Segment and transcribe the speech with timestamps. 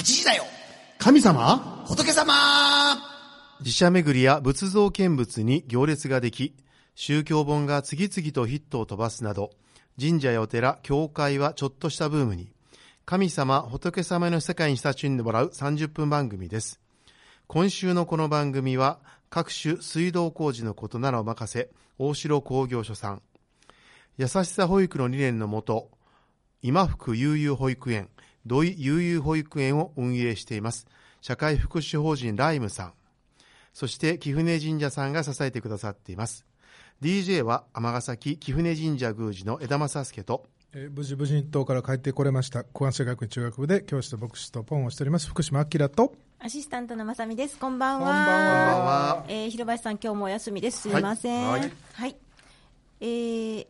[0.00, 0.44] 8時だよ
[0.98, 1.84] 神様？
[1.86, 2.32] 仏様
[3.60, 6.54] 自社巡りや仏像見物に行列ができ、
[6.94, 9.50] 宗教本が次々とヒットを飛ばすなど、
[10.00, 12.50] 神社やお寺、教会はちょっとしたブームに、
[13.04, 16.80] 神様、仏様の世界に親しんでもらう30分番組です。
[17.46, 23.22] 今週のこの番組は、各種水道工事のことならお任せ、大城工業所さん。
[24.16, 25.90] 優しさ保育の理念のもと、
[26.62, 28.08] 今福悠々保育園、
[28.46, 30.86] 土井悠々保育園を運営しています。
[31.20, 32.92] 社会福祉法人ライムさん。
[33.72, 36.44] そして貴船神社さんが支えてくださっています。
[37.02, 47.58] DJ は尼崎貴船神社宮司の枝正介と、えー無事無事島から帰ってこれました小安生学院中学部で教師と牧師とポンをしております福島明とアシスタントのまさみです。
[47.58, 48.06] こんばんは。
[48.06, 50.82] こんばんはえー、広林さん、今日もお休みです。
[50.82, 51.44] すみません。
[51.44, 52.16] ははいい。
[53.02, 53.66] えー、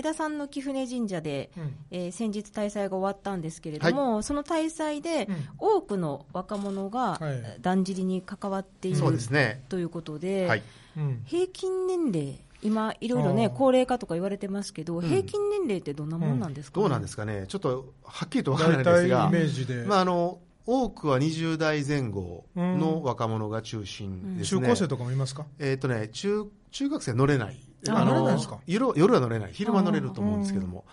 [0.00, 1.74] 枝さんの貴船神社で、うん。
[1.90, 5.36] えー先日大祭が終わったんですけれども、その大祭で、うん。
[5.58, 7.60] 多くの若者が、はい。
[7.60, 9.64] だんじりに関わっている、そうですね。
[9.68, 10.62] ということで、はい。
[10.96, 11.22] うん。
[11.24, 15.02] 平均年齢、今、いろいろね高齢化とか言われてますけど、ん。
[15.02, 17.46] 平均年齢ってどんなものなんですか、どうなんですかね？
[17.48, 24.60] ちょっとはっきりとわからない大体イですがメ、ージで、まああの、多くは20代前後の若者が中心ですね。
[24.62, 25.46] 中高生とかもいますか？
[25.58, 27.58] えっ、とね、中、中学生乗れない。
[27.88, 28.58] あ乗れないんですか？
[28.66, 29.52] 夜夜は乗れない。
[29.52, 30.84] 昼間乗れると思うんですけども。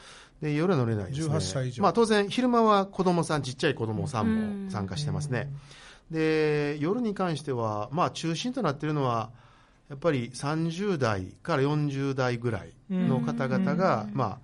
[0.41, 1.35] で夜は乗れないですね。
[1.35, 5.51] 18歳以上まあ当然、昼間は子供さん、ちっちゃい子供さんうんも参加してますね。
[6.11, 9.31] で、夜に関しては、まあ中心となっているのは、
[9.89, 14.39] やっぱり30代から40代ぐらいの方々が、ま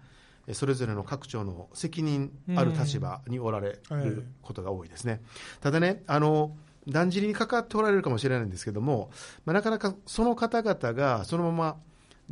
[0.49, 5.21] あ、それぞれの各庁の責任ある立場におられることが多いですね。
[5.61, 6.55] ただね、あの、
[6.87, 9.09] だんじりに関わっておられるかもしれないんですけども、
[9.45, 11.75] まあ、なかなかその方々がそのまま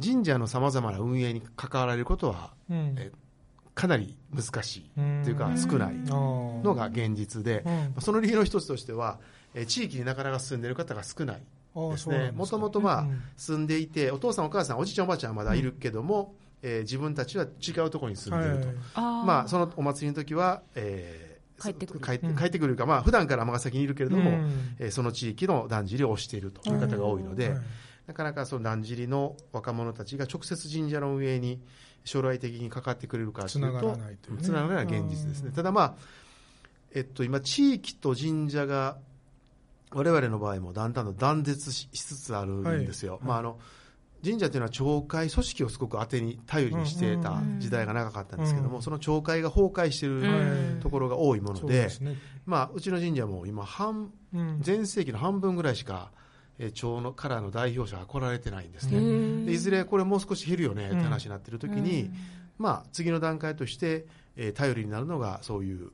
[0.04, 2.96] 神社のさまざまな運営に関わられることは、うん。
[2.98, 3.12] え
[3.74, 5.22] かなり難しいうん。
[5.24, 7.64] というか少ないののが現実で、
[7.96, 8.02] うん。
[8.02, 9.20] その理由の一つとしては、
[9.54, 11.42] え地域になかなか住んでいる方が少ない
[11.92, 12.32] ですね。
[12.36, 13.22] もともとまあうん。
[13.38, 18.52] 住んでいて、お父さんお母さん、おじいちゃんおばあちゃんはまだいるけども、えー自分たちは違うところに住んでい。
[18.67, 19.02] ると。
[19.02, 21.32] まあ、そのお祭りの時は、えー
[21.64, 22.00] 帰ってくる。
[22.00, 22.36] 帰ってうん。
[22.36, 24.76] 帰ってくるか、まあ普段から尼崎にいるけれども、うん。
[24.80, 27.60] えーその地域のだんじりを推しているという方が多いので、はい
[28.08, 31.62] なかなかそのだんじりの若者たちが直接神社の運営に
[32.04, 34.38] 将来的に関わってくれるかというつながとらないという。
[34.38, 35.50] ねつながらない現実ですね。
[35.50, 35.95] うんただまあ、
[36.94, 38.98] えっと、今地域と神社が
[39.92, 43.23] 我々の場合もだんだんと断絶ししつつあるんですよ、はい。
[43.23, 43.60] まあ、あの
[44.23, 48.82] 神社というのは町会組織をすごく当てに頼りにしていた時代が長かったんですけども、うん。
[48.82, 52.08] その町会が崩壊しているうんところが多いもので、そう
[52.45, 54.58] まあ、うちの神社も今半うん。
[54.61, 56.22] 全盛期の半分ぐらいしか、えー
[56.70, 62.14] 町のからの代表者が来られてないんですね、いずれこれもう少し減るよねって話になっているときに、うん。
[62.60, 64.05] まあ、次の段階として、
[64.36, 65.89] えー頼りになるのがそういう、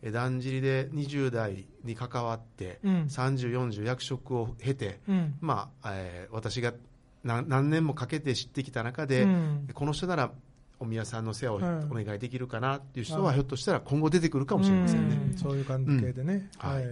[0.00, 3.02] えーだんじりで20代に関わって、うん。
[3.02, 5.34] 30、40役職を経て、うん。
[5.40, 6.72] まあえー私が
[7.22, 9.68] 何何年もかけて知ってきた中で、うん。
[9.74, 10.30] この人なら
[10.78, 13.34] お宮さんの世話をはいお願いできるかなっていう人は、はい。
[13.34, 15.16] ひょっとしたら今後出てくるかもしれませんね。
[15.32, 15.38] うん。
[15.38, 16.70] そういう関係でね、うん。
[16.70, 16.84] はい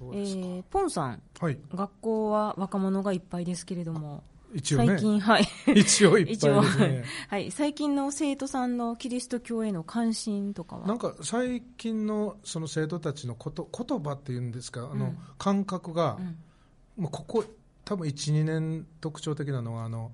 [0.00, 1.58] えーポンさん、はい。
[1.74, 4.22] 学校は若者がいっぱいですけれども、
[4.54, 4.86] 一応ね。
[4.86, 5.48] 最近、はい。
[5.74, 7.04] 一応いっぱいですね。
[7.28, 10.86] はい、最近の生徒さんのキリスト教への関心とかは？
[10.86, 15.18] なんか最近のその生徒たちのこと言葉っていうんですか、あのうん。
[15.36, 17.02] 感覚が、うん。
[17.02, 17.44] もうここ、
[17.84, 20.12] 多分1、2年特徴的なのは、あの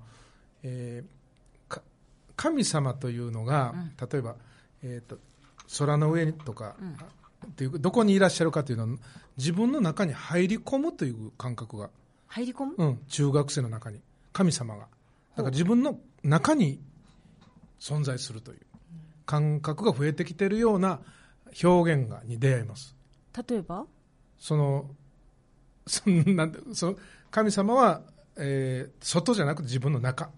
[0.62, 1.82] えーか
[2.36, 4.08] 神様というのが、うん。
[4.10, 4.36] 例えば、
[4.82, 5.18] えー、と
[5.78, 6.96] 空の上にとか、うん
[7.44, 8.98] っていうどこにいらっしゃるかというのは、
[9.36, 11.90] 自分の中に入り込むという感覚が、
[12.26, 14.00] 入り込む、うん、中学生の中に、
[14.32, 14.88] 神様が。
[15.36, 16.80] だから自分の中に
[17.80, 18.58] 存在するという
[19.26, 21.00] 感覚が増えてきているような
[21.62, 22.94] 表現がに出会います。
[23.48, 23.86] 例えば？
[24.38, 24.90] その、
[25.86, 26.96] そんなんてその
[27.30, 28.02] 神様は、
[28.36, 30.30] えー外じゃなくて自分の中。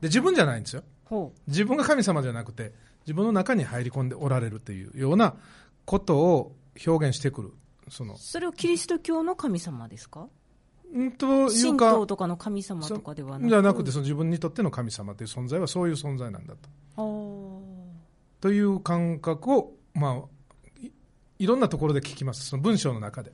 [0.00, 0.82] で、自分じゃないんですよ。
[1.04, 2.72] ほ自分が神様じゃなくて、
[3.06, 5.34] 自分の中に入り込んでおられるというような
[5.84, 6.56] ことを
[6.86, 7.52] 表現してくる。
[7.88, 10.26] そのう、それをキリスト教の神様ですか？
[10.96, 16.54] んという神か道、とかの神様とかではなくじゃなくて、その自分にとっての神様という存在はそういう存在なんだ
[16.96, 17.62] と。
[18.40, 20.16] という感覚を、まあ、
[20.80, 20.90] い
[21.40, 22.44] いろんなところで聞きます。
[22.46, 23.32] その文章の中で。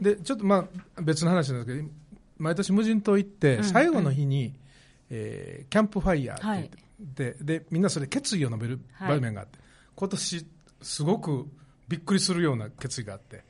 [0.00, 0.66] で、ちょっとま
[0.96, 1.88] あ、別の話なんですけど、
[2.38, 4.54] 毎年無人島行って、うん最後の日に、
[5.10, 6.70] えーキャンプファイヤーって言っはい
[7.14, 9.58] て、ででみんなそれ決意を述べるはい場面があって、
[9.94, 10.46] 今年
[10.82, 11.46] すごく
[11.88, 13.42] びっくりするような決意があって、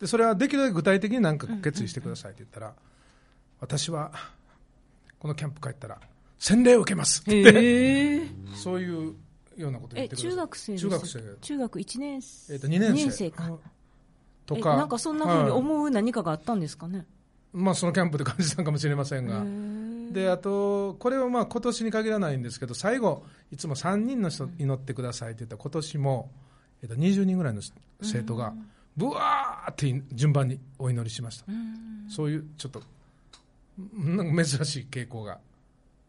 [0.00, 2.74] でそれはできるだけ具体的に何か決意してくださいって言ったら、
[3.60, 4.12] 私は
[5.18, 5.98] このキャンプ帰ったら
[6.38, 7.42] 洗礼を受けますって。
[7.42, 9.14] 言って、そういう
[9.56, 10.30] ようなこと言っえてください。
[10.30, 10.82] 中学生です。
[10.82, 11.36] 中学生。
[11.40, 12.92] 中学1年生、えっと2年生。
[12.92, 13.44] 二年生か。
[13.44, 13.58] うん
[14.50, 15.50] とかえなんかそんなふうにはい。
[15.52, 17.06] 思う何かがあったんですかね、
[17.52, 26.30] まあ、そのキャンプで感じたかもしれませんへが、ーであと、これはまあ今年に限らないんですけど、最後、いつも3人の人祈ってくださいって言ったら、今年も、
[26.82, 27.60] えっと、20人ぐらいの
[28.02, 28.54] 生徒が、
[28.96, 31.46] ぶわーって順番にお祈りしました、
[32.08, 32.82] そういうちょっと、
[33.94, 35.38] なんか珍しい傾向が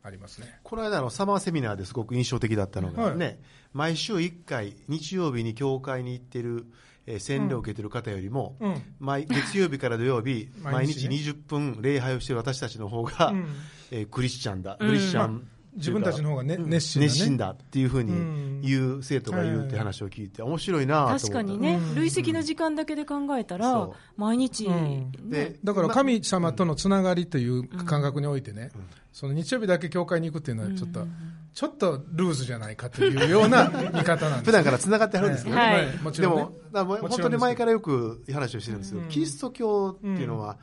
[0.03, 0.59] ありますね。
[0.63, 3.17] この間のサマーセミナーですごく印象的だったのが、はい。
[3.17, 3.39] ね、
[3.73, 6.65] 毎週1回、日曜日に教会に行ってる、
[7.05, 8.81] えー洗礼を受けてる方よりも、うん。
[8.99, 13.45] 毎月曜日から土曜日、毎 毎日日ね20分礼拝をしている私たちの方が、うん。
[13.91, 16.69] えークリスチャンだ、クリスチャン、自分たちの方が、ね、うん。
[16.69, 18.61] 熱心だ、ね、熱心だっていうふうにうん。
[18.61, 21.21] 言う生徒がいるって話を聞いて、面白いなと思った。
[21.21, 21.95] 確かにね、うん。
[21.95, 24.73] 累積の時間だけで考えたら、毎日、うん。
[24.73, 25.11] ね。
[25.23, 28.71] でだから神様とのつながりという感覚においてね、
[29.13, 31.05] その日曜日だけ教会に行くっていうのはちょっと、
[31.53, 35.61] ちょっとルーズじゃないかというような見方なんです普段からつながってはるんですよね。
[35.61, 35.91] はい。
[35.91, 39.09] でもちろん、ね、も、本当に前からよく話をしてるんですけど、うん。
[39.09, 40.57] キリスト教っていうのは、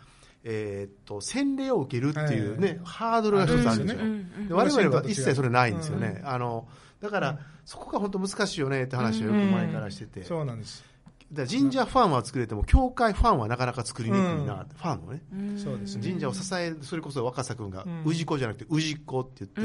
[0.44, 4.48] えーっと、洗礼を受けるっていうね、ハードルが一つあるんですよ。
[4.48, 6.20] で我々は一切それないんですよね。
[6.24, 6.68] うあの、
[7.00, 10.24] だから、そこが本当難しいよねって話をよく前からしてて。
[10.24, 10.84] そうなんです、
[11.32, 14.44] だ神社ファンは作れても、教会ファンはなかなか作りにくいな、うん。
[14.44, 15.22] ファンをね。
[15.58, 16.02] そうですね。
[16.08, 18.14] 神社を支える、それこそ若狭君がう、ん。
[18.14, 19.60] 氏子じゃなくて、氏子って言って、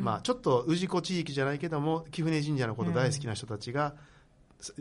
[0.00, 3.94] まあ、ちょっと氏子地域じゃないけども、貴船神社のこと大好きな人たちが、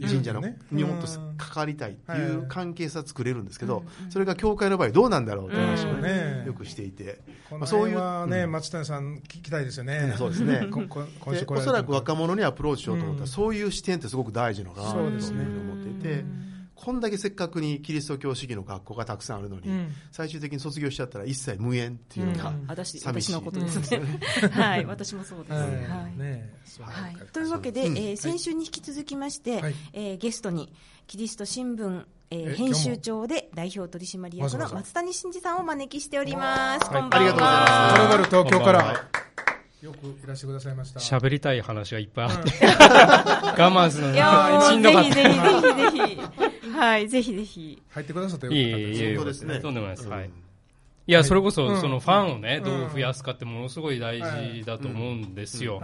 [0.01, 0.57] 神社のうんね。
[0.71, 6.01] にもっとうん関わりたいっていはいう関係さ作れるんですけど、それが教会の場合どうなんだろうって話をうん。
[6.01, 7.19] ねね、よくしていて、
[7.51, 8.51] まあそういうね、うん。
[8.51, 10.15] 松谷さん聞きたいですよね。
[10.17, 10.67] そうですね。
[11.47, 13.27] おそらく若者にアプローチしようと思ったら、うん。
[13.27, 16.25] そういう視点ってすごく大事なのかなというふうそうですねに思っていて、
[16.77, 19.93] こんだけせっかくにキリスト教主義の学校がたくさんあるのに、うん。
[20.11, 22.65] 最終的に卒業しちゃったら一切無縁っていうのが、うん。
[22.67, 23.33] 私寂しい。
[23.33, 24.01] 私のことですね。
[24.53, 25.47] はい、私もそうで
[26.65, 26.81] す。
[26.81, 27.15] はい。
[27.33, 29.75] というわけで、うんえー先週に引き続きまして、はい。
[29.93, 30.71] えーゲストに
[31.07, 36.85] キリスト新聞、えーえ編集長で代表取締役の松谷真二さんをお招きしております。
[36.85, 37.01] はい。
[37.01, 37.19] こんばんは。
[37.19, 37.91] ありがとうございます。
[37.91, 38.83] はるばる東京から。
[38.83, 39.27] は
[39.81, 40.99] よくいらしてくださいました。
[40.99, 42.65] 喋りたい話がいっぱいあって、
[43.61, 44.13] 我慢するの。
[44.13, 45.09] いやが しーんどかった。
[45.09, 46.46] ぜひぜひぜひぜひ。
[46.77, 47.81] はい、ぜひぜひ。
[47.89, 48.99] 入ってくださってよいえかったです。
[49.01, 50.07] いえいえ、ですねとんでもないです。
[50.07, 50.29] うんはい。
[51.07, 55.81] いや、それこそ、うんそのファンをね、うんどう増やすかってものすごい大事だと思うんですよ。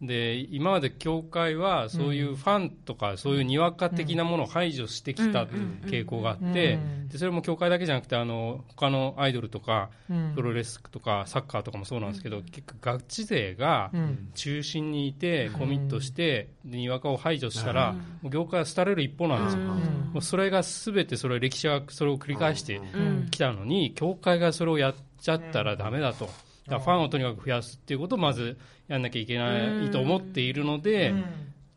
[0.00, 0.06] はい。
[0.06, 5.46] で、今まで教会は、そういうファンとか、そういうにわか的なものを排除してきた
[5.86, 10.32] 傾向があってうん、でそれも教会だけじゃなくて、あの、他のアイドルとか、うん。
[10.34, 14.30] プロレスとか、サッカーとかもそうなんですけど、結構ガチ勢がうん。
[14.34, 19.60] 中心にいて、コミットして、でにわかを排除したら、もう業界は廃れる一方なんですよ。
[20.12, 23.28] もうそれがすべてそれ歴史がそれを繰り返してうん。
[23.30, 26.28] きたのに、教会がそれをやっちゃったらダメだと。
[26.68, 28.58] ファンをとにかく増やすっていうことをまず
[28.88, 31.14] やんなきゃいけないと思っているので、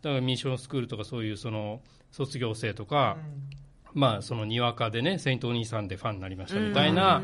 [0.02, 1.82] だからミッションスクールとかそういうその
[2.12, 3.18] 卒業生とか、
[3.94, 7.22] まあそのにわかでね、セイントお兄さんでファンになりましたみたいな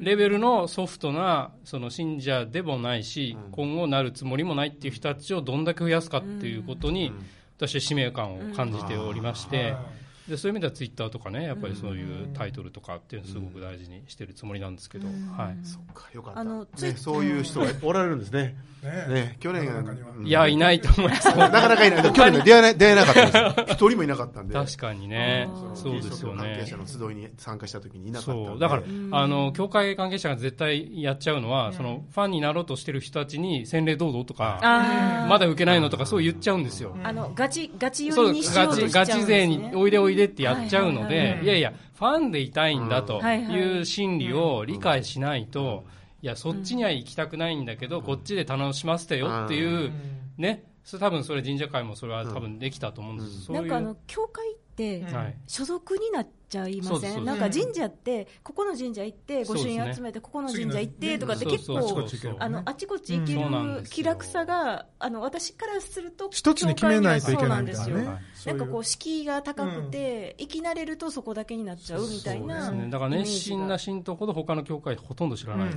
[0.00, 7.12] レベルのソフトなその信者でもないし、今後なるつもりもないっていう人たちをどんだけ増やすかっていうことに、
[7.56, 9.74] 私は使命感を感じておりまして、
[10.30, 15.66] でそういう意味ではツイッターとかね、やっぱりそういうタイトルとかっていうのをすごく大事にしてるつもりなんですけど、はい。
[15.66, 16.40] そっか、よかった。
[16.40, 18.56] あのね、そういう人がおられるんですね。
[18.82, 21.28] ねね、去年世の中にはうんいや、いないと思います。
[21.36, 22.12] なかなかいない。
[22.12, 23.66] 去年出会え出会えなかったんですよ。
[23.68, 24.54] 一人もいなかったんで。
[24.54, 25.48] 確かにね。
[25.74, 26.76] そうですよね関係者。
[26.78, 28.56] の集いに参加した時にいなかった。
[28.56, 28.82] だから、
[29.12, 36.96] あの、教会関係者が絶対やっちゃうのは、その、ファンになろうとしてる人たちに、洗礼どうぞとか、あまだ受けないのとか、そう言っちゃうんですよ。
[36.96, 39.16] ーあの、ガチ、ガチ寄りにしよガチうとしちゃうんです、ね。
[39.16, 45.84] ガチ勢においでおいでってやっちゃうので、いやいや、ファンでいたいんだという心理を理解しないと、
[46.22, 49.92] いや、そっちには行きたくないんだけど、こっちで楽しませてよっていう、
[50.36, 53.44] ね、それ多分それ神社会もそれは多分できたと思うんです。
[53.44, 53.62] そういう。
[53.62, 54.44] なんかあの、教会。
[55.46, 57.24] 所属になっちゃいません？
[57.24, 61.78] なんか神社って、ここの神社行って、御朱印集めて、ここの神社行ってとかって結構
[62.38, 68.54] あの、あちこち行ける気楽さが、あの、私からすると、一つに決めないといけないみたいな教会にはそうなんねですよ。
[68.56, 72.72] なんかこう、敷居が高くて、生き慣れるとそこだけになっちゃうみたいな。
[72.72, 75.70] だから熱心な信徒ほど他の教会ほとんど知らない。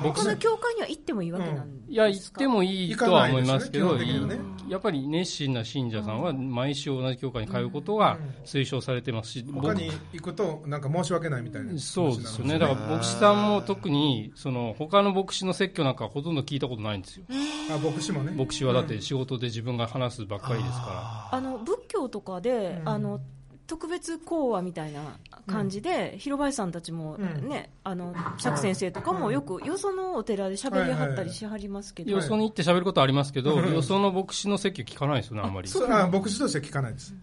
[0.00, 1.92] 他の教会には行ってもいいわけなんですか？
[1.92, 4.38] いや、行ってもいいとは思いますけど、ね
[4.68, 11.78] やっぱり熱心な信者さんは毎週同じ教会に通うことが推奨されてますし、他に行くと、なんか申し訳ないみたいな。
[11.78, 12.58] そうですよね。
[12.58, 17.24] だから牧師さんも特に、その、他の牧師の説教なんかほとんど聞いたことないんですよ。
[17.70, 18.32] あ、牧師もね。
[18.36, 23.20] 牧師はだって仕事で自分が話すばっかりですかあの仏教とかで、あの
[23.68, 35.68] 特別講話みたいな感じで、広林さんたちもね、あの釈先生とかもよくよそのお寺で喋りはったりしはりますけど、よそに行って喋ることありますけど、よその牧師の説教聞かないですよね、あんまり。
[35.68, 37.14] そうあ牧師としては聞かないです。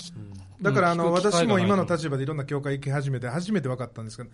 [0.61, 4.29] だからあの、私も今の立場でいろんな教会行き始めて、初めて分かったんですけど、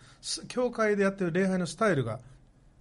[0.49, 2.19] 教会でやってる礼拝のスタイルが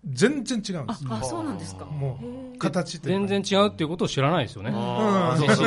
[0.05, 1.05] 全然違うんです。
[1.11, 1.85] あ、そうなんですか。
[1.85, 4.73] もう、形って全然違うっていうことを知らないですよね。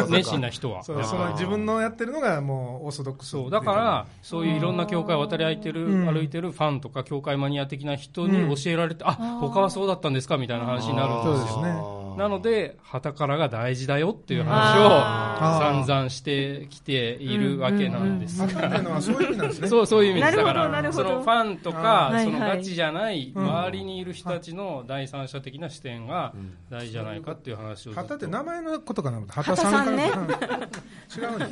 [0.10, 0.84] 熱心な人は。
[0.84, 3.30] そう、その自分のやってるのがもうオーソドックス。
[3.30, 11.34] そう、だから、そういういろんな教会を渡り歩いてる、歩いてるファンとか教会マニア的な人に教えられて、あ、他はそうだったんですかみたいな話になるんですよ。
[11.36, 12.02] そうですね。
[12.17, 19.01] なので、旗からが大事だよっていう話を散々してきているわけなんですが。
[19.01, 19.67] そういう意味なんですね。
[19.67, 20.38] そう、そういう意味です。
[20.38, 26.34] だから、そのファンとか、そのガチじゃない周りにいる人たちの第三者的な視点が
[26.70, 27.93] 大事じゃないかっていう話を。
[27.93, 30.12] 旗って名前のことかな旗さんね。
[31.15, 31.48] 違うね。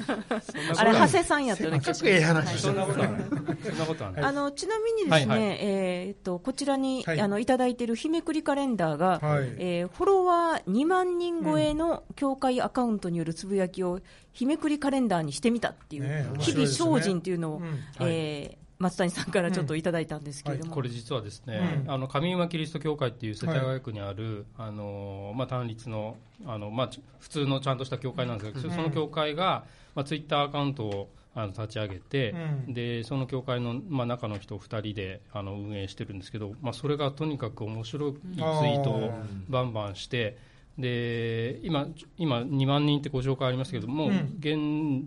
[0.77, 1.79] あれ、長谷さんやったよね。
[1.79, 3.21] 結構ええ話そんなことはない。
[3.63, 4.23] そんなことはない。
[4.23, 9.19] あの、ちなみにですね、えっと、こちらに、あの、いただいている日めくりカレンダーが、
[9.57, 13.99] えフォロワー2万人超えの教会アカウントによるつぶやきを
[14.33, 17.61] 日めくりカレンダーにしてみたっていう、日々精進っていうのを、
[17.99, 26.89] え松谷さんからちょっといただいたんですけれども、これ実はですね、あの上馬キリスト教会っていう世田谷区にある、あのまあ、単立のあの、まあ、
[27.19, 32.35] 普通のちゃんとした教会なんですけど、その教会が、まあ、ツイッターアカウントをあの立ち上げて、
[32.67, 39.11] うん、でその教会の、まあ、中の人2人であの運営してるんですけど、まあ、それがとにかく面白いツイートを
[39.47, 40.37] バンバンして、
[40.77, 45.05] で今今2万人ってご紹介ありますけども、うん、現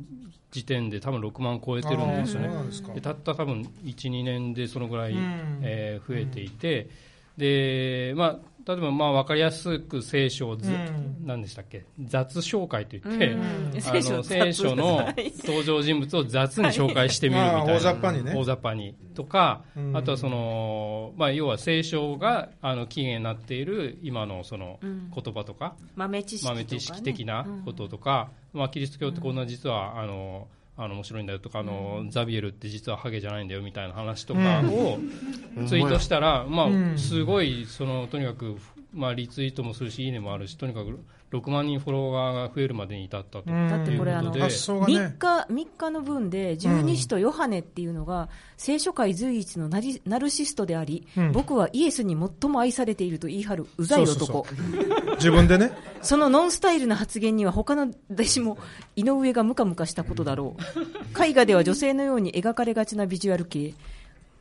[0.51, 2.51] 時点で多分6万超えてるんですよね。
[2.95, 6.89] でたった多分12年でそのぐらい、うん、えー、増えていて、
[7.37, 11.85] でまあ例えばまあ分かりやすく聖書をず、うん、何でしたっけ？
[12.03, 13.45] 雑紹介といって、うん、あ
[13.75, 15.07] の聖書の
[15.45, 18.33] 登場人物を雑に紹介してみるみたいな、 はい、大雑把にね。
[18.35, 18.95] 大雑把に。
[19.15, 34.99] とか、うん、あとはその、まあ、要は聖書があの起源になっている今のその言葉とか、豆知識、ね、豆知識的なこととか、まあ、キリスト教ってこんな実はあのあの面白いんだよとかあの、ザビエルって実はハゲじゃないんだよみたいな話とかを
[35.67, 38.57] ツイートしたら、まあ、すごいそのとにかく、
[38.95, 40.99] まあ、リツイートもするしいいねもあるしとにかく
[41.33, 54.47] 6万人フォロワーが増えるまでに至ったとだってこれあの、3日 ,3 日の分で十二使とヨハネっていうのが、聖書界随一のナリナルシストであり、うん、僕はイエスに最も愛されていると言い張るうざい男。
[55.17, 55.73] 自分でね。
[56.03, 58.59] そのノンスタイルな発言には他の弟子も
[58.95, 60.57] 井上がムカムカしたことだろ
[61.19, 61.25] う。
[61.25, 63.75] 絵画では女性のように描かれがちなビジュアル系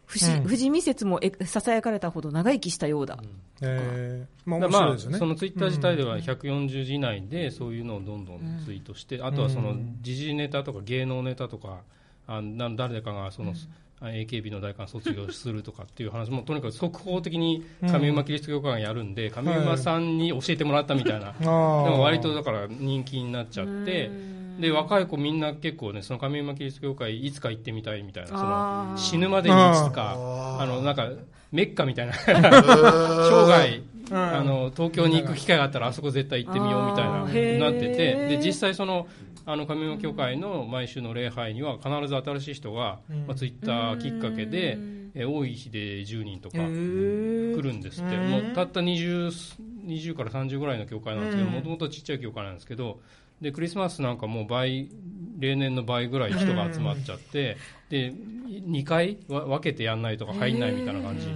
[0.06, 3.18] 不死、うん、士密説もささやかれたほど長生きしたようだ。
[3.22, 3.30] うん、
[3.62, 11.82] えー、まあ、まあ、そのツイッター自体では140字以内でそういうのをどんどんツイートして、うん、あとはその時事ネタとか芸能ネタとか、
[12.28, 12.42] あ
[12.76, 13.54] 誰かがその、
[14.02, 24.33] AKB の大官卒業するとかっていう話もとにかく速報的に上馬キリスト教会がやるんで、上馬さんに教えてもらったみたいな、でも割とだから人気になっちゃって。
[24.60, 30.16] で若い子みんな結構ねその上馬キリスト教会いつか行ってみたいみたいなその死ぬまでにいつか
[30.60, 31.10] あのなんか
[31.52, 33.82] メッカみたいな 生涯
[34.12, 39.08] あの東京に行く機会があったらあそこ絶対行ってみようみたいななっててで実際その
[39.46, 44.78] あの上馬教会の毎週の礼拝には必ず新しい人が、まあ、ツイッターきっかけで、
[45.16, 48.16] え多い日で10人とか来るんですって。
[48.16, 49.30] もうたった 20,
[49.86, 53.00] 20から30ぐらいの教会なんですけどもともとちっちゃい教会なんですけど
[53.42, 54.90] でクリスマスなんかもう倍
[55.40, 57.58] 例年の倍ぐらい人が集まっちゃって、
[57.90, 61.28] で2回分けてやんないとか入んないみたいな感じ。
[61.28, 61.34] に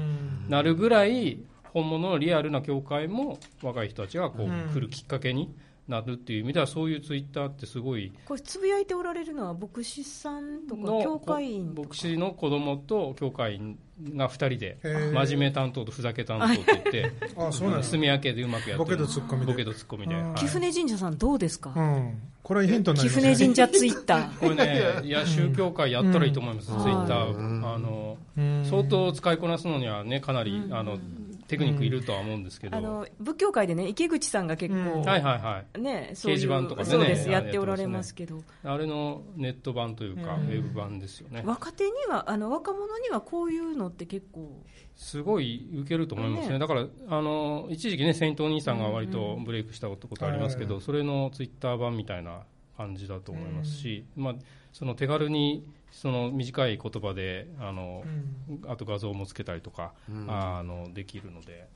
[0.49, 1.39] なるぐらい
[1.73, 5.53] 本物のリアルな教会も若い人たちがこう来るきっかけに
[5.87, 13.79] なるっていう意味ではそういうツイッターってすごいこれつぶやいておられるのは牧師さんとか教会員牧師の子供と教会員
[14.15, 19.51] が2人で真面目担当とふざけ担当って言ってあそうなん住み分けでうまくやってボケとツッコミで。
[19.53, 24.37] ボケとツッコミで、貴船神社さんどうですか、うん、これはヒントになります貴船神社ツイッター。
[24.39, 27.73] これねいや宗教界やったらいいと思います、うん、ツイッター。
[27.73, 28.17] あの
[28.65, 30.99] 相当使いこなすのにはねかなりあの
[31.47, 35.81] テクニックいるとは思うんですけど、あの仏教界でね池口さんが結構、はいはいはい。
[35.81, 36.85] ね掲示板とかね。
[36.85, 37.29] そうです。
[37.29, 38.41] やっておられますけど。
[38.63, 41.43] あれのネット版というか、ウェブ版ですよね。
[41.45, 44.63] 若手にはあの若者にはこういうのって結構。
[44.95, 52.41] すごい受けると思いますね、だからあの一時期ねセイントお兄さんが割とブレイクしたことありますけど、それのツイッター版みたいな
[52.77, 54.35] 感じだと思いますし、まあ、
[54.73, 58.03] その手軽にその短い言葉であの、
[58.47, 61.67] うん、あと画像もつけたりとか、うん、あのできるので、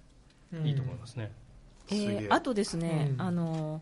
[0.63, 1.31] いいと思いますね。
[1.89, 3.81] えー、あとですね、あの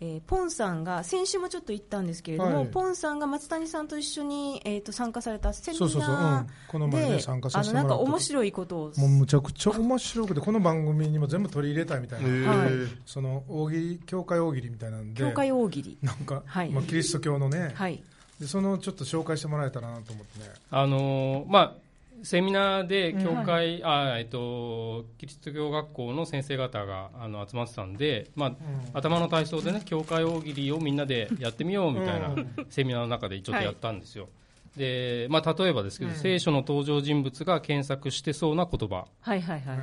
[0.00, 8.92] えー、ポンさんが先週もちょっと言ったんですけれども、はい、ポンさんが松谷さんと一緒に、えーと、参加されたセミナーでそうそうそう、うん、この前ね参加させてもらったあのなんか面白いことを。
[8.96, 12.70] もうむちゃくちゃ面白くてこの番組にも全部取り入れたいみたいな、はい、
[13.04, 15.20] その大喜利教会大喜利みたいなんで。
[15.20, 15.98] 教会大喜利。
[16.00, 18.00] なんか、はい、まあ、キリスト教のね、はい、
[18.40, 20.46] でそのちょっと紹介してもらえたらなと思ってね。
[20.70, 21.90] あのー、まあ
[22.22, 28.56] セミナーで教会、うん、あえっと、キリスト教学校の先生方があの集まってたんで、まあ、うん、
[28.92, 32.34] 頭の体操でね、教会大喜利をみんなでやってみようみたいな
[32.68, 34.24] セミナーの中でちょっとやったんですよ。
[34.24, 34.28] は
[34.76, 39.78] い、でまあ、例えばですけど、うん、聖書の登場人物が検索してそうな言葉、はいはいはい。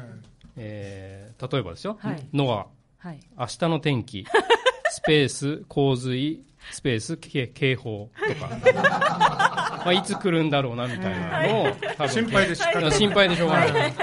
[0.57, 4.25] えー、例えばですよ、はい、ノア、はい、明日の天気、
[4.89, 8.49] スペース、洪水、スペース警報とか。
[9.85, 13.93] まあいつ来るんだろうなみたいなのを多分心配でし心配でしょうがない。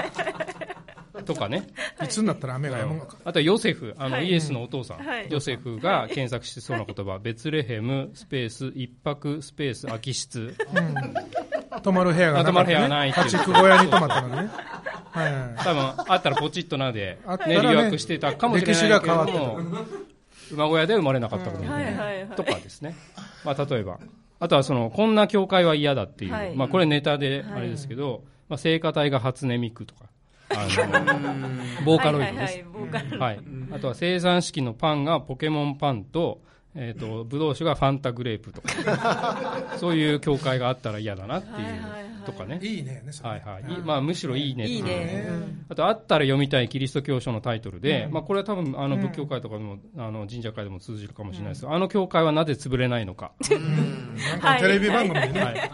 [1.25, 1.67] とかね。
[2.03, 3.17] いつになったら雨が止むのか。
[3.25, 10.55] あとはヨセフ、あの、イエスのお父さん、ヨセフが検索してそうな言葉、ベツレヘム、スペース、一泊、スペース、空き室。
[11.83, 14.49] 泊まる部屋がな泊まる部屋ない家畜小屋に泊まったのね。
[15.11, 15.63] はい。
[15.63, 17.17] 多分、あったらポチッとなで、
[17.47, 19.59] ね、留学してたかもしれないけども、
[20.51, 21.63] 馬小屋で生まれなかったこと
[22.35, 22.95] とかですね、
[23.43, 23.99] まあ、例えば。
[24.39, 30.09] あとはそのこんな教会は嫌だっていう、はい、まあ、これネタであれですけど、はい、まあ、聖歌隊が初音ミクとか
[30.49, 33.39] あのボーカロイドです、はい、
[33.71, 36.41] あとは生産式のパンがポケモンパンと,、
[36.75, 39.65] えーと、ブドウ酒がファンタグレープとか。
[39.79, 41.55] そういう教会があったら嫌だなっていう
[42.25, 42.59] とかね。
[42.61, 43.03] いいね。
[43.23, 43.63] はいはい。
[43.83, 45.27] まあむしろいいねいいね。
[45.69, 53.31] あと、あったら読みたいキリスト教書のタイトルで、まあこれは多分あの仏教会とかでも、あの神社会でも通じるかもしれないですあの教会はなぜ潰れないのか。
[54.31, 55.71] なんかテレビ番組でね。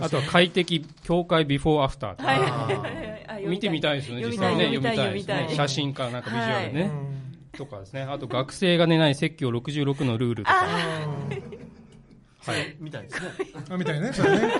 [0.00, 3.48] あとは快適教会ビフォーアフター。
[3.48, 4.64] 見てみたいですよね、実際ね。
[4.74, 5.48] 読みたいですね。
[5.52, 6.90] 写真かなんかビジュアルね。
[7.56, 8.02] とかですね。
[8.02, 10.66] あと学生が寝ない説教66のルールとか。
[12.46, 13.28] はい、みたいですね。
[13.70, 14.52] あ みたいね、それね。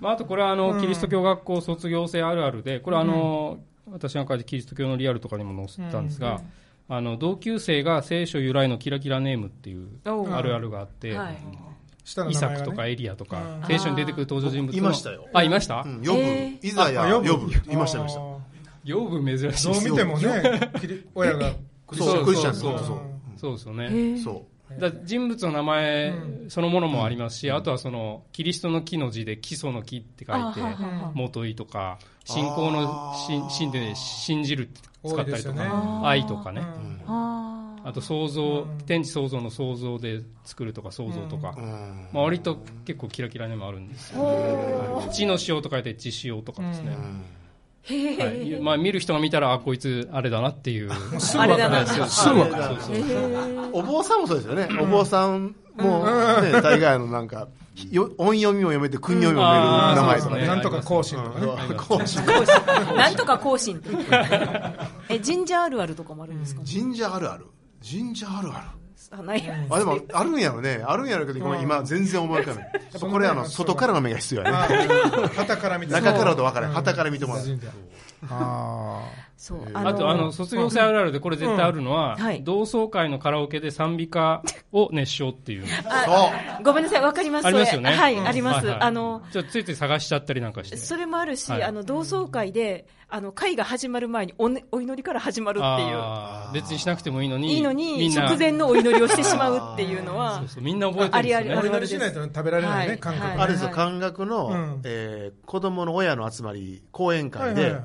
[0.00, 3.58] まあ、あとこれはあの、キリスト教学校卒業生あるあるで、これはあの、
[3.90, 6.40] 私が書いてキリスト教のリアルとかにも載せたんですが、
[6.88, 11.16] あの同級生が聖書由来のキラキラネームっていうあるあるがあって、
[12.28, 15.26] イサクとかエリアとか、聖書に出てくる登場人物いましたよ。
[15.32, 15.84] あ、いました？
[16.02, 16.20] ヨブ、
[16.62, 18.20] イザヤ、ヨブ、いました、いました。
[18.84, 19.72] ヨブ珍しい。
[19.72, 20.70] どう見てもね、
[21.14, 21.52] 親が
[21.86, 22.54] クリスチャン。
[22.54, 22.98] そうそうそう。
[23.36, 23.52] そう。
[23.52, 24.18] ですよね。
[24.18, 24.55] そう。
[24.78, 26.14] だ人物の名前
[26.48, 30.60] そのものもありますし、あとはそのキリストの木の字で基礎の木って書いて
[31.14, 33.14] 元いとか信仰の
[33.48, 36.62] 信で信じるって使ったりとか、愛とかね、
[37.06, 41.54] あと創造天地創造の創造で作るとか創造とか、
[42.12, 46.96] まあ、割と結構キラキラねもあるんですよ、地の塩と書いて地塩とかですね、
[47.88, 50.90] はい、 まあ見る人が見たらあこいつあれだなっていう。
[51.18, 51.86] すぐ分かる。
[52.08, 52.76] すぐ分かる。
[53.72, 56.04] お坊さんもそうですよね、お坊さんも、
[56.42, 57.48] ね、大概のなんか
[58.18, 60.46] 音読みも読めて訓読みも読める名前とかね。
[60.46, 61.74] なんとか更新とかね。
[61.76, 62.22] 更新。
[62.96, 63.82] なんとか更新
[65.10, 66.62] え神社あるあるとかもあるんですか？
[66.64, 67.46] 神社あるある。
[67.88, 70.82] 神社あるあるあないあでもあるんやろね。
[70.84, 72.64] あるんやろけど今全然思い浮かない。
[72.64, 74.56] やっぱこれあの外からの目が必要やね。
[75.36, 77.36] 旗から見て中からと分からない旗から見ても。
[77.36, 77.46] らう
[78.30, 85.64] あそうあとあの卒業生あるあるでこれ絶対あるのは、同窓会のカラオケで賛美歌を熱唱っていう。
[86.62, 87.46] ごめんなさいわかります。
[87.46, 87.90] ありますよね。
[87.90, 90.78] はい、あります、あのじゃついつい探しちゃったりなんかして。
[90.78, 96.54] それもあるし、あの同窓会であの会が始まる前にお,、ね、お祈りから始まるっていう。
[96.54, 100.38] 別にしなくてもいいのにいいのに直前のお祈りをしてしまうっていうのは。
[100.40, 103.70] そうそうみんな覚えてるんですよ、ね、お祈りしないと食べられないね、感覚あれですよ。
[103.70, 107.76] 感覚の、うえ子供の親の集まり講演会で、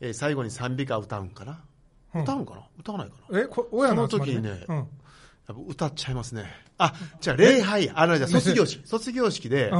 [0.00, 1.60] えー、最後に賛美歌歌うんかな、
[2.14, 2.62] うん、歌うんかな？
[2.78, 3.40] 歌わないかな？
[3.40, 4.86] え親の時にね、うん、やっ
[5.46, 6.44] ぱ歌っちゃいますね。
[6.78, 8.86] あじゃあ礼拝あのじゃ卒業式。
[8.86, 9.72] 卒業式で、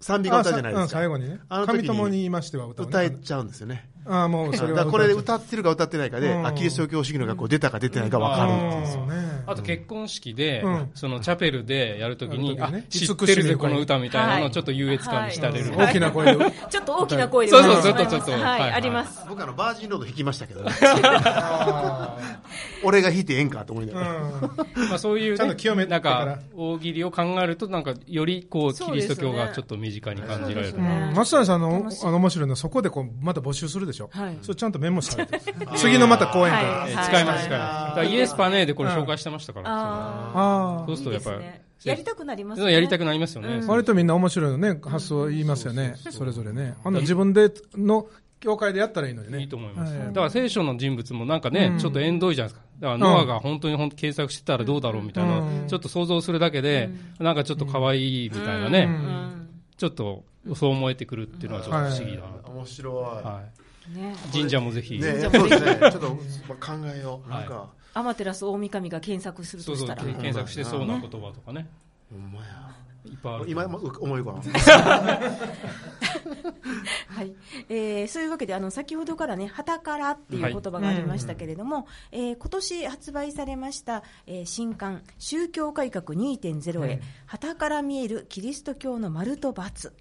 [0.00, 0.88] 賛美歌歌じゃないですか。
[0.88, 1.40] 最後にね。
[1.48, 9.42] あの時に上友に言いましては歌、ね、歌えちゃうんですよねあもうそれはこれで歌ってるか歌ってないかで、あキリスト教主義の学校出たか出てないか分かるんですよね。
[9.46, 15.76] あと結婚式で、そのチャペルでやるときに、あ、知ってるぜこの歌みたいなのをちょっと優越感に浸れる。
[15.76, 16.52] 大きな声で。
[16.70, 17.52] ちょっと大きな声で。
[17.52, 18.32] そうそう、ちょっとちょっと。
[18.32, 19.24] はい、あります。
[19.28, 20.72] 僕あの、バージンロード弾きましたけどね。
[22.84, 24.08] 俺が弾いてええんかと思いながら。
[24.88, 30.78] まあそういう、なんか、大喜利を考えると、なんか、よりこう、キリスト教がちょっと身近に感じられる。
[31.14, 34.10] 松谷さんの、あの、面白いのは、そこでこう、また募集するでしょ。
[34.12, 34.38] はい。
[34.42, 35.40] それちゃんとメモされて
[35.76, 38.04] 次のまた講演会、使います、使います。
[38.04, 39.70] イエスパネーでこれ紹介してましたから。
[39.70, 40.84] ああ。
[40.86, 41.48] そうするとやっぱり。
[41.84, 42.72] やりたくなりますね。
[42.72, 43.60] やりたくなりますよね。
[43.66, 45.94] 割とみんな面白いのね、発想言いますよね。
[46.10, 46.74] それぞれね。
[46.84, 48.06] あの自分での
[48.38, 49.40] 教会でやったらいいのにね。
[49.40, 49.92] いいと思います。
[49.98, 52.66] だから聖書の人物もなんかね、ちょっと縁遠いじゃないですか？
[52.80, 58.88] だからノアが本当に本当検索してたらどうだろうみたいな、ちょっと想像するだけで、なんかちょっと可愛いみたいなね、
[59.76, 60.24] ちょっと
[60.54, 63.24] そう思えてくるっていうのはちょっと不思議だな面白い。
[63.24, 63.61] はい。
[63.88, 64.98] ね、神社もぜひ。
[64.98, 65.78] ね、そうですね。
[65.80, 66.16] ちょっと考
[66.94, 67.30] えよう。
[67.30, 67.68] なんか。
[67.94, 70.02] アマテラス大神が検索するとしたら。
[70.02, 71.68] 検索してそうな言葉とかね。
[72.10, 72.72] ほんまや。
[73.04, 73.44] いっぱいある。
[73.48, 74.32] 今、思い浮か
[77.08, 77.34] はい。
[77.68, 89.92] えー、そういうわけで、あの、先ほどからね、はたからっていう言葉がありましたけれども、はい、えー、今年発売されました、えー、新刊、宗教改革2.0へ、はたから見えるキリスト教の丸と×。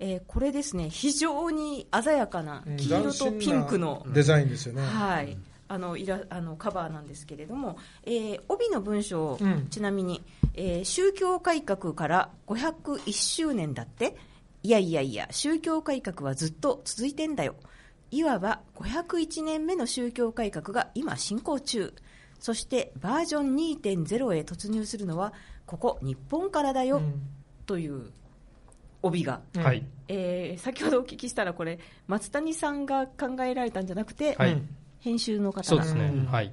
[0.00, 4.82] えー、これですね、非常に鮮やかな黄色とピンクの、デザインですよね。
[4.82, 5.36] はい。
[5.68, 10.20] あのイラあのカバーなんですけれども、えー、帯の文章、うん、ちなみに、
[10.54, 14.16] えー、宗教改革から501周年だって
[14.64, 17.54] いやいやいや宗教改革はずっと続いてんだよ。
[18.10, 21.94] いわば501年目の宗教改革が今進行中。
[22.40, 25.32] そしてバージョン2.0へ突入するのは
[25.66, 27.22] ここ日本からだよ、うん、
[27.66, 28.10] という
[29.02, 34.62] 帯が、はい、えー、先ほどお聞きしたらこれ松谷さんが考えられたんじゃなくて、はい。
[35.00, 36.52] 編集の方そうですね、はい、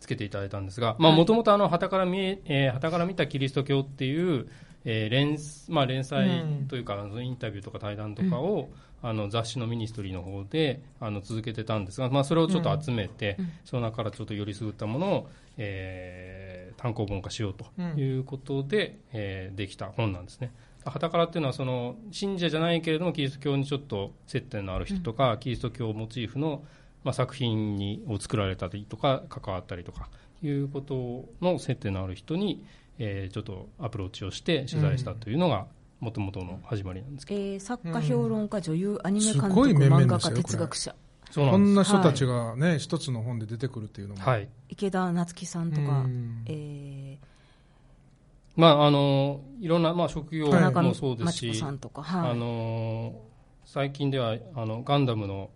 [0.00, 4.48] つけていただいたんですが、もともとはたから見え、えー、旗から見たキリスト教っていう、
[4.84, 8.68] えー連まあ、連載というか、うん、インタビューとか対談とかを、
[9.02, 20.52] うん、あの雑誌のミニストリーの方であの続けてたんですが、まあ、それをちょっと集めて、うん、その中からちょっとよりすぐったものを、えー、単行本化しようということで、うん、えー、できた本なんですね。
[20.90, 26.62] はたからっていうのはその信者じゃないけれどもキリスト教にちょっと接点のある人とか、キリスト教モチーフの
[27.06, 30.08] まあ、作品にを作られたりとか関わったりとか
[30.42, 32.66] いうことの接点のある人に、
[32.98, 35.66] えー、ちょっとアプローチをして取材したというのが、
[36.00, 40.96] もともとの始まりなんですけど、えー、作家、評論家、女優、アニメ監督、漫画家、哲学者。
[41.32, 46.06] こんな人たちがね、はい、一つの本で出てくるっていうのも、はい、池田夏樹さんとか、
[46.46, 47.26] えー、
[48.56, 53.20] まああのいろんなまあ職業もそうですし、はい、あの
[53.64, 55.50] 最近ではあのガンダムの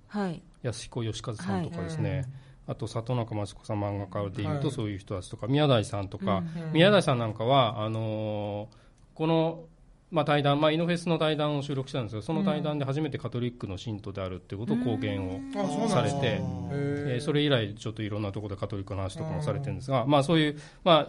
[0.62, 2.24] 安彦義和さんとかですね、はい、
[2.68, 8.68] あと里中益子さん漫画家でいうとそういう人たちとか、宮台さんとか、宮台さんなんかはあの
[9.14, 9.64] この
[10.10, 16.40] まあ、対談、まあ、イノフェスの対談を収録したんですがその対談で初めてカトリックの信徒であるっていうことを公言をされて、
[16.72, 21.06] えー、それ以来ちょっといろんなところでカトリックの話とかもされてるんですが、まあ、そういう、ま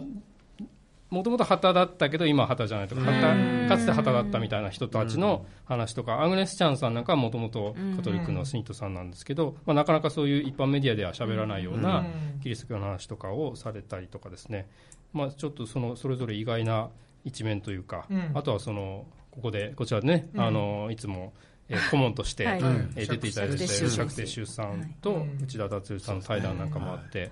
[1.12, 12.06] もともと旗だったけど今は旗じゃないとかかつて旗だったみたいな人たちの話とかアグネス・チャンさんなんかはもともとカトリックのスニットさんなんですけど、まあ、なかなかそういう一般メディアでは喋らないような
[12.42, 14.70] キリスト教の話とかをされたりとかですね、
[15.12, 16.88] まあ、ちょっとそのそれぞれ意外な
[17.24, 21.34] 一面というか、あとはそのここでこちらでね、あのいつも
[21.68, 22.48] え顧問として、
[22.96, 27.30] え出ていただいて釈定修さんと内田達さんの対談なんかもあって。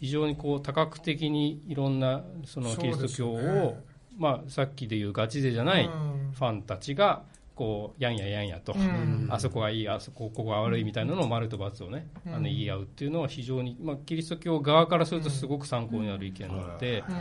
[0.00, 3.84] 非常にこう多角的にいろんなそのキリスト教を、ね、
[4.16, 7.22] まあ、さっきでいうガチ勢じゃないファンたちが
[7.58, 17.14] こうやんややんやと、うん、あそこがいいあそこここが悪いみたいなのを丸と×をね、うん、あの言い合うっていうのは非常に、まあ、キリスト教側からするとすごく参考になる意見なので、うん、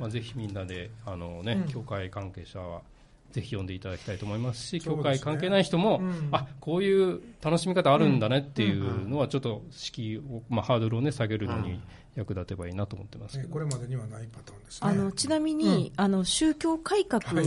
[0.00, 2.82] まあ、ぜひみんなであの、ね教会関係者は
[3.30, 11.80] ぜひ読んでいただきたいと思いますし、教会関係ない人も、うん、あこういう楽しみ方あるんだねっていうのは、ちょっと敷居を、まあ、ハードルを、ね、下げるのに
[12.16, 17.46] 役立てばいいなと思ってます、これまでにはないパターンです、ね、あのちなみに、あの宗教改革、はい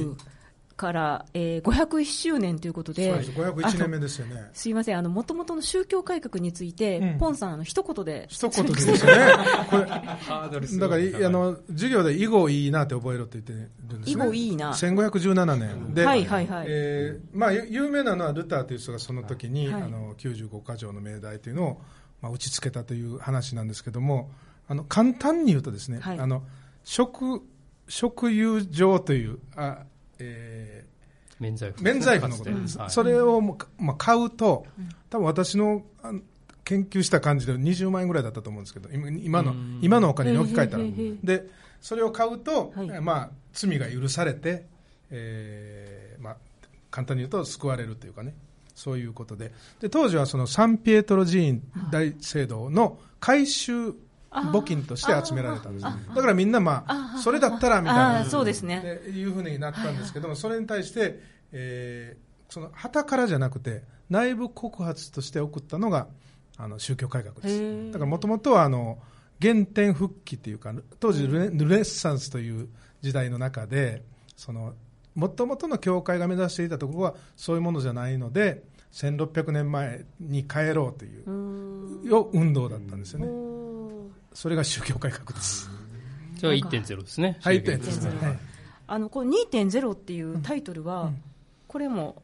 [0.79, 4.49] から、えー、501周年ということで、そう501年目ですよね。
[4.53, 8.27] すいません、あの、もともとの宗教改革について、うん、ポンさん、あの、一言で。
[8.29, 9.33] 一言ですよね。
[9.69, 14.23] これ、だから、あの、授業で囲碁いいなって覚えろって言ってるんですね。
[14.23, 14.71] 囲碁いいな。
[14.71, 16.65] 1517年で、はいはいはい。
[16.69, 21.81] えー、まあ、有名なのはルターという人がその時に、はい、あの、95箇条の命題というのを、
[22.21, 24.31] まあ、打ち付けたという話なんですけども、
[24.69, 26.43] あの、簡単に言うとですね、はい、あの、
[26.83, 27.41] 食、
[27.87, 29.79] 食友情という、あ、
[30.19, 31.83] えー、免罪符。
[31.83, 33.55] 免罪符のことです、はい、それを、ま
[33.93, 34.65] あ、買うと、
[35.09, 35.83] 多分私の
[36.65, 40.83] 研究した感じで20万円ぐらいだったと思うんですけど今の今のお金に置き換えたら。
[41.23, 41.47] で
[41.81, 44.65] それを買うと、はい、まあ、罪が許されて、
[45.09, 46.37] えーまあ、
[46.91, 48.35] 簡単に言うと救われるというかね。
[48.75, 49.51] そういうことで。
[49.81, 53.93] で当時はそのサンピエトロ寺院大聖堂の改修
[54.31, 58.25] 募金として集められたんですだからみんなまあそれだったらみたいな。
[58.25, 59.01] そうですね。
[59.13, 61.19] いうふうになったんですけどもそれに対して、
[61.51, 66.07] えー、その旗からじゃなくて内部告発として送ったのが
[66.57, 67.91] あの宗教改革です。
[67.91, 68.99] だからもともとはあの
[69.41, 72.69] 原点復帰っていうか当時ルネッサンスという
[73.01, 74.03] 時代の中で
[74.35, 74.73] その
[75.15, 81.23] もともとの教会が目指していたところはそういうものじゃないので1600年前に帰ろうという
[82.33, 83.48] 運動だったんですよね。
[84.33, 85.69] それが宗教改革です。
[86.35, 87.37] じゃあ1.0ですね。
[87.41, 88.25] はい、1.0。
[88.25, 88.39] はい、
[88.87, 91.23] あの、この2.0っていうタイトルは、うん、
[91.67, 92.21] これも、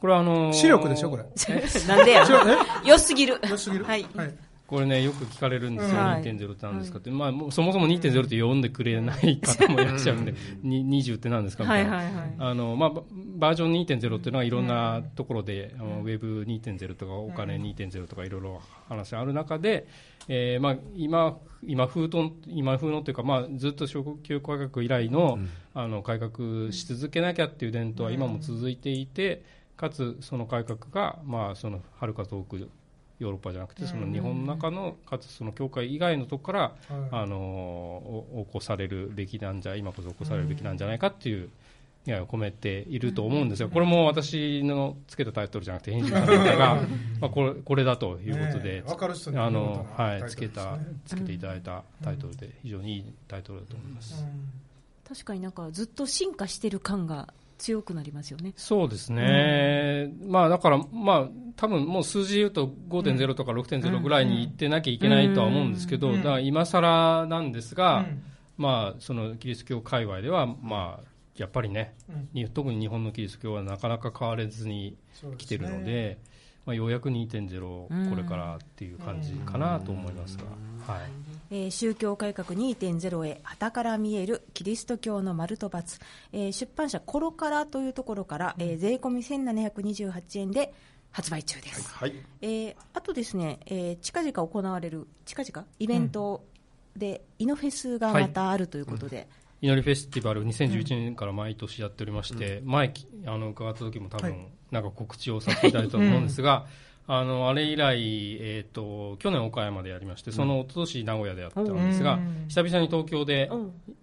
[0.00, 1.24] これはあのー、視力でしょ、これ。
[1.86, 2.24] なんでや。
[2.84, 3.38] 良すぎる。
[3.48, 3.84] 良すぎる。
[3.84, 4.06] はい。
[4.16, 4.34] はい
[4.70, 12.90] これね、よく聞かれるんですよ、うん、2.0って何ですかって、まあ、そもそも2.0って読んでくれない方もいらっしゃるんで、20って何ですかみたいな、はいはいはい、あのまあ、
[13.36, 19.88] バージョン2.0っていうのは、いろんなところで、うん、ウェブ2.0とか、お金2.0とか、いろいろ話ある中で、
[20.28, 25.40] えーまあ、今、今風と今風のというか、まあ、ずっと小教育改革以来の,、
[25.74, 29.42] あの改革し続けなきゃっていう伝統は今も続いていて、
[29.76, 32.68] かつその改革が、まあ、そのはるか遠く
[33.20, 41.50] ヨーロッパじゃなくてその日本の中のかつその教会以外のところから、あの起こされるべきなんじゃ今こそ起こされるべきなんじゃないかっていう
[42.06, 46.82] 意を込めていると思うんですがこれも私のつけたタイトルじゃなくて編集さんが
[47.20, 54.24] まあこれこれだということで、あのはいつけたつけていただいたタイトルで非常にいいタイトルだと思います。
[55.06, 58.54] 確かになんかずっと進化してる感が強くなりますよね。
[58.56, 60.10] そうですね。
[60.22, 68.06] うん、まあだから、まあ多分もう数字言うと5.0とか6.0ぐらいに行ってなきゃいけないとは思うんですけど、だから今更なんですが、
[68.56, 71.04] まあそのキリスト教界隈では、まあ
[71.36, 71.94] やっぱりね、
[72.54, 74.96] 特に日本のキリスト教はなかなか変われずに
[75.36, 76.18] 来てるので、
[76.66, 80.44] まあ、ようやく2.0これからっていう感じかなと思いますが、
[80.92, 81.00] はい。
[81.50, 86.00] えー、宗教改革2.0へ旗から見えるキリスト教の丸と×、
[86.32, 90.72] えー、出版社コロカラというところから、えー、税込み1728円で
[91.10, 92.14] 発売中です、はい。
[92.40, 95.66] えー、あとですね、えー、近々行われる近々？
[95.78, 96.44] イベント
[96.96, 99.26] で、イノフェスがまたあるということで、はい。
[99.62, 102.94] 祈りフェスティバル2011年から毎年やっておりまして、うん、前
[103.26, 106.66] あの伺った時も多分、なんか告知をさせていただいたと思うんですが、
[107.06, 113.50] あのあれ以来、えーと、去年、岡山でやりましてその一昨年名古屋でやったんですが、うん、久々に東京で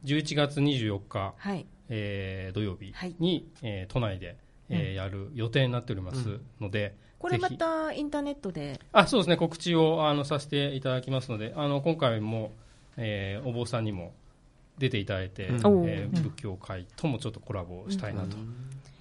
[0.04, 3.16] 11月24日、はい、えー、土曜日に、はい、
[3.62, 4.36] えー、都内で、
[4.70, 8.80] えー、やる予定になっておりますので、これまたインターネットで？
[8.92, 9.38] あそうですね。
[9.38, 12.52] 告知をあのさせていただきますのであの今回も、
[12.98, 14.12] えー、お坊さんにも
[14.78, 15.56] 出ていただいて、うん、
[15.88, 18.38] えー、仏教会ともちょっとコラボしたいなと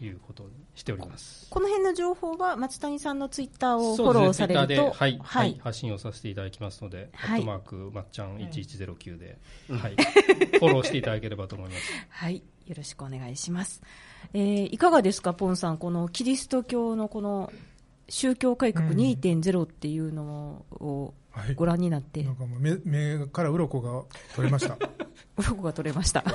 [0.04, 9.38] いうことにしております、この辺の情報は松谷さんのツイッターをフォローされると、ね、はい、はい、発信をさせていただきますので、はい、アットマークまっちゃん1109で、
[9.70, 9.96] はい、
[10.58, 11.82] フォローしていただければと思います。
[12.10, 12.42] はい。
[12.66, 13.80] よろしくお願いします、
[14.34, 17.52] えー、いかがですかポンさんこのキリスト教のこの
[18.08, 21.14] 宗教改革2.0っていうのを
[21.56, 24.78] ご覧になって、うんはい、なんか目目から鱗が取れました
[25.36, 26.24] 鱗が取れました。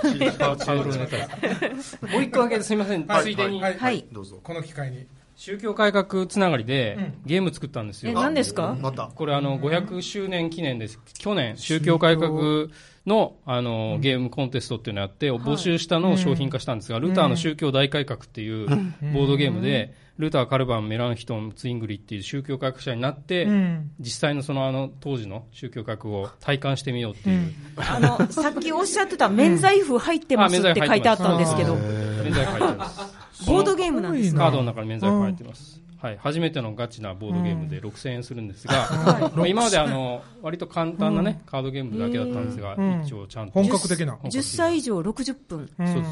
[2.12, 3.62] もう一個だけすみません、ついでに。
[3.62, 4.06] はい。
[4.12, 4.40] どうぞ。
[4.44, 5.08] この機会に。
[5.36, 8.12] 宗教改革つながりで、ゲーム作ったんですよ。
[8.12, 8.78] え、何ですか？
[8.80, 9.08] また。
[9.08, 11.00] これあの、500周年記念です。
[11.18, 12.68] 去年、宗教改革
[13.08, 33.22] の、あの、ゲームコンテストっていうのをやって、募集したのを商品化したんですが、ルターの宗教大改革っていうボードゲームで、ルター、カルバン、メランヒトン、ツイングリっていう宗教改革者になって、うん、実際のそのあの当時の宗教改革を体感してみようっていう、うん、あのさっきおっしゃってた免罪符入ってますって書いてあったんですけど、免罪符入ってます。
[33.48, 35.82] ボードゲームなんですかカードの中に免罪符入ってます。
[36.02, 43.54] はい、初めてのガチなボードゲームで6000円するんですが、まあ、今まであの割と簡単な、ね、カードゲームだけだったんですが、一応ちゃんと。
[43.54, 44.16] 本格的な。
[44.16, 46.04] 10歳以上60分、そうそう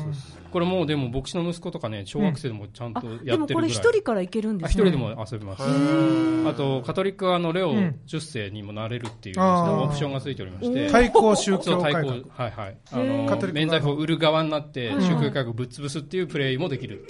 [0.52, 5.63] これもうでも牧師の息子とかね小学生でもちゃんとやってるぐらい、でもこれ一人からいけるんです一人でも遊びます。
[5.63, 10.89] あとカトリックはあのレオ10世にもなれるっていうオプションがついておりまして。
[10.91, 12.78] 対抗宗教改革はいはい。
[12.91, 17.06] あの免罪符を売る側になって宗教改革ぶっ潰すっていうプレイもできる、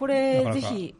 [0.00, 0.94] これぜひ、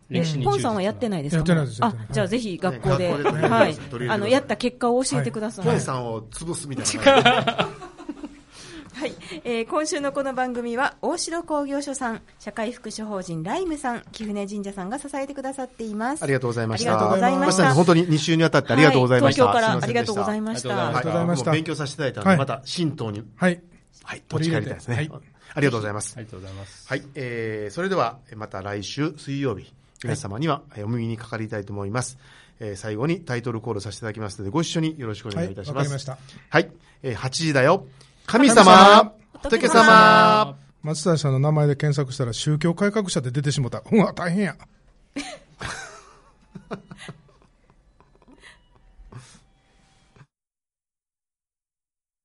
[0.44, 1.38] ポンさんはやってないですか？
[1.38, 1.78] やってないです。
[1.82, 3.76] あ、じゃあぜひ学校で、はい、
[4.10, 5.64] あの、やった結果を教えてください。
[5.64, 7.68] ポンさんを潰すみたいな。
[8.92, 16.22] はい、えー、今週のこの番組は大城工業所さん社会福祉法人ライムさん貴船神社さんが支えてくださっています。
[16.22, 16.90] ありがとうございました。
[16.90, 17.72] ありがとうございました。
[17.72, 20.88] 本当に2週にわたってありがとうございました、はい、東京からありがとうございました。
[20.88, 21.50] ありがとうございました。
[21.52, 23.24] 勉強させていただいたので、また神道に。
[23.36, 23.62] はい、
[24.04, 25.10] はい、持ち帰りたいですね、はい
[25.54, 26.14] ありがとうございます。
[26.16, 26.88] ありがとうございます。
[26.88, 32.18] はい、えー、それでは、また来週水曜日、皆様にはお耳にかかりたいと思います。
[32.60, 35.86] えー、最後にタイトルコールさせていただきますので、ご一緒によろしくお願いいたします。
[35.86, 36.18] はい、ました。
[36.50, 36.70] はい、
[37.02, 37.86] えー、8時だよ。
[38.26, 43.82] 神様仏様松谷さんの名前で検索したら宗教改革者で出てしもた。
[43.90, 44.56] うわ、大変や。